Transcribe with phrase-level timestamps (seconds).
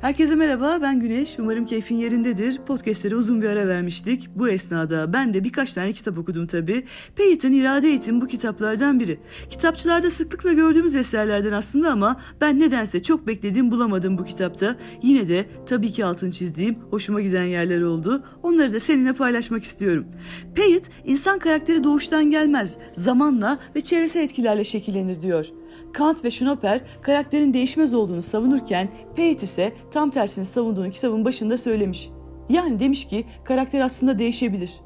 [0.00, 1.38] Herkese merhaba ben Güneş.
[1.38, 2.58] Umarım keyfin yerindedir.
[2.66, 4.28] Podcastlere uzun bir ara vermiştik.
[4.34, 6.84] Bu esnada ben de birkaç tane kitap okudum tabii.
[7.16, 9.20] Peyton İrade Eğitim bu kitaplardan biri.
[9.50, 14.76] Kitapçılarda sıklıkla gördüğümüz eserlerden aslında ama ben nedense çok beklediğim bulamadım bu kitapta.
[15.02, 18.24] Yine de tabii ki altın çizdiğim hoşuma giden yerler oldu.
[18.42, 20.06] Onları da seninle paylaşmak istiyorum.
[20.54, 22.76] Peyton insan karakteri doğuştan gelmez.
[22.92, 25.46] Zamanla ve çevresel etkilerle şekillenir diyor.
[25.92, 32.10] Kant ve Schopenhauer karakterin değişmez olduğunu savunurken Peyt ise tam tersini savunduğunu kitabın başında söylemiş.
[32.48, 34.80] Yani demiş ki karakter aslında değişebilir.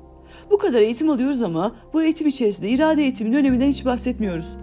[0.50, 4.56] Bu kadar eğitim alıyoruz ama bu eğitim içerisinde irade eğitiminin öneminden hiç bahsetmiyoruz.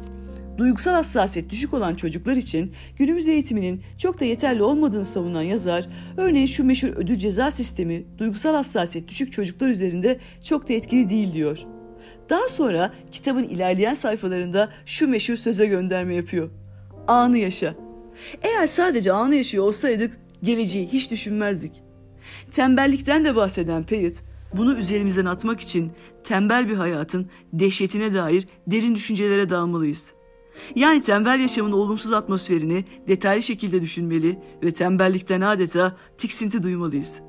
[0.58, 6.46] Duygusal hassasiyet düşük olan çocuklar için günümüz eğitiminin çok da yeterli olmadığını savunan yazar, örneğin
[6.46, 11.66] şu meşhur ödül ceza sistemi duygusal hassasiyet düşük çocuklar üzerinde çok da etkili değil diyor.
[12.32, 16.50] Daha sonra kitabın ilerleyen sayfalarında şu meşhur söze gönderme yapıyor.
[17.08, 17.76] Anı yaşa.
[18.42, 21.84] Eğer sadece anı yaşıyor olsaydık geleceği hiç düşünmezdik.
[22.52, 25.92] Tembellikten de bahseden Peyit, bunu üzerimizden atmak için
[26.24, 30.14] tembel bir hayatın dehşetine dair derin düşüncelere dalmalıyız.
[30.76, 37.20] Yani tembel yaşamın olumsuz atmosferini detaylı şekilde düşünmeli ve tembellikten adeta tiksinti duymalıyız.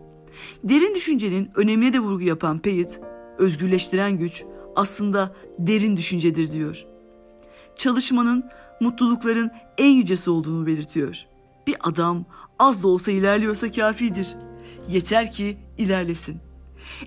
[0.65, 3.01] Derin düşüncenin önemine de vurgu yapan Peyit,
[3.39, 4.45] özgürleştiren güç
[4.77, 6.85] aslında derin düşüncedir diyor.
[7.77, 8.45] Çalışmanın
[8.81, 11.17] mutlulukların en yücesi olduğunu belirtiyor.
[11.67, 12.25] Bir adam
[12.59, 14.29] az da olsa ilerliyorsa kafidir.
[14.89, 16.37] Yeter ki ilerlesin.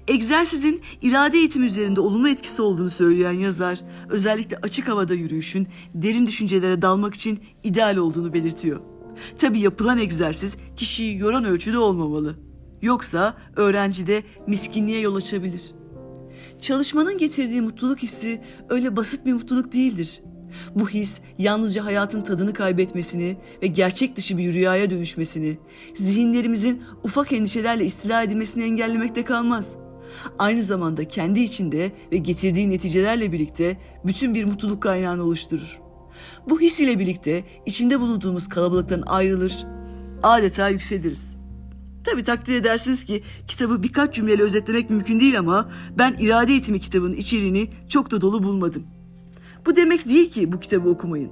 [0.07, 6.81] Egzersizin irade eğitimi üzerinde olumlu etkisi olduğunu söyleyen yazar, özellikle açık havada yürüyüşün derin düşüncelere
[6.81, 8.79] dalmak için ideal olduğunu belirtiyor.
[9.37, 12.35] Tabi yapılan egzersiz kişiyi yoran ölçüde olmamalı.
[12.81, 15.84] Yoksa öğrencide miskinliğe yol açabilir.''
[16.65, 20.21] Çalışmanın getirdiği mutluluk hissi öyle basit bir mutluluk değildir.
[20.75, 25.57] Bu his yalnızca hayatın tadını kaybetmesini ve gerçek dışı bir rüyaya dönüşmesini,
[25.95, 29.75] zihinlerimizin ufak endişelerle istila edilmesini engellemekte kalmaz.
[30.39, 35.79] Aynı zamanda kendi içinde ve getirdiği neticelerle birlikte bütün bir mutluluk kaynağını oluşturur.
[36.49, 39.65] Bu his ile birlikte içinde bulunduğumuz kalabalıktan ayrılır,
[40.23, 41.44] adeta yükseliriz.
[42.05, 47.15] Tabi takdir edersiniz ki kitabı birkaç cümleyle özetlemek mümkün değil ama ben irade eğitimi kitabının
[47.15, 48.83] içeriğini çok da dolu bulmadım.
[49.65, 51.31] Bu demek değil ki bu kitabı okumayın.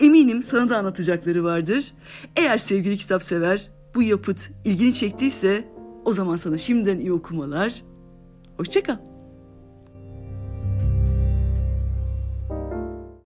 [0.00, 1.92] Eminim sana da anlatacakları vardır.
[2.36, 5.68] Eğer sevgili kitap sever bu yapıt ilgini çektiyse
[6.04, 7.82] o zaman sana şimdiden iyi okumalar.
[8.56, 9.13] Hoşçakal.